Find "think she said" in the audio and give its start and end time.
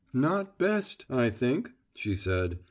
1.29-2.57